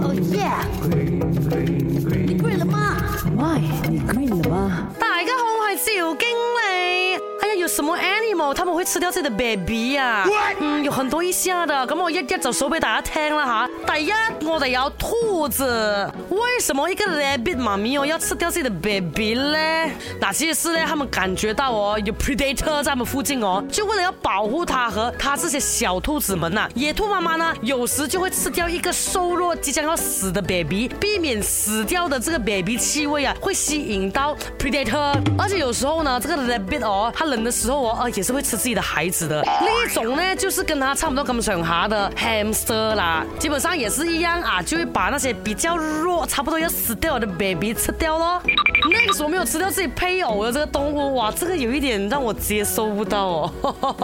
[0.00, 0.48] 哦耶！
[0.88, 4.88] 你 green 了吗 h y 你 green 了吗？
[7.68, 8.54] 什么 animal？
[8.54, 10.24] 他们会吃掉自己的 baby 啊？
[10.58, 13.92] 嗯，有很多一下的，咁我一一早说俾大家听啦吓。
[13.94, 14.10] 第一，
[14.48, 15.64] 我哋有兔子，
[16.30, 19.58] 为什么一个 rabbit 妈咪哦要吃掉自己的 baby 呢？
[20.32, 20.84] 其实事呢？
[20.86, 26.66] 他们感觉到哦，有 predator 在他们附近哦，就为了要保护它和它这些小兔子们呐。
[26.74, 35.12] 野兔妈妈呢，有时就会吃掉一个瘦弱、即将要死的 baby，避免死掉的这个 baby 气味啊，会吸引到 predator。
[35.36, 37.52] 而且有时候呢，这个 rabbit 哦，它冷得。
[37.58, 39.42] 时候哦，也是会吃自己的孩子的。
[39.42, 48.40] 另一种呢，就是跟它差不多，跟小熊哈的 hamster 啦，基本上也是一样啊，就会把那些比较弱，差不多要死掉的 baby 吃掉咯。
[48.92, 53.54] 那个时候没有吃掉自己配偶的这个动物，哇，这个有一点让我接受不到哦。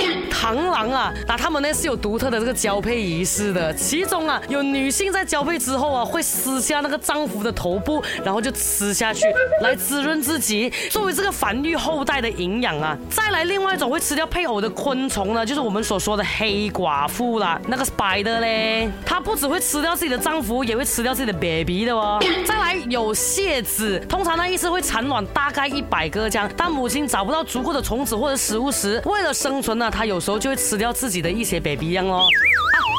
[0.30, 9.24] 螳螂啊，那他们呢是有独特的这个交配仪式的，其中啊，有女性在交配之后啊，会撕下那个丈夫的头部，然后就吃下去，
[9.62, 13.37] 来滋润自己，作为这个繁育后代的营养啊，再来。
[13.44, 22.18] 另外一种会吃掉配偶的昆虫呢，就是我们所说的黑寡妇啦，那个是白的嘞，它不只会吃掉自己的丈夫，也会吃掉自己的 baby 的哦。
[22.46, 32.26] 再来有蟹子，通常呢一次会产卵大概一百个样，当母亲找不到足够的虫子或者食物时，为了生存呢，它有时候就会吃掉自己的一些 baby 样哦。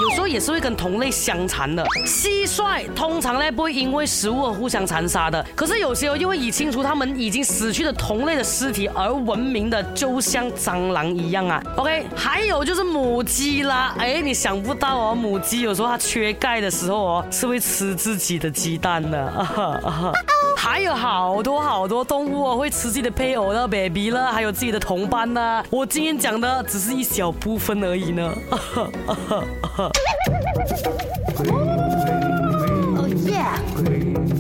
[0.02, 1.84] 有时候也是会跟同类相残的。
[2.06, 11.62] 蟋蟀通常呢不会因为食物而互相残杀的，可是有些又会以清除他们已经死去的同类的尸体而闻名的，就像蟑螂一样啊。
[11.76, 19.32] OK，还有就是母鸡啦，哎，你想不到哦，母鸡有时候它缺钙的时候哦是会吃自己的鸡蛋的。
[20.56, 25.64] 还有好多好多动物哦会吃自己的配偶的 baby 了，还有自己的同伴呢。
[25.70, 28.30] 我今天讲的只是一小部分而已呢。
[33.26, 34.39] Oh, yeah.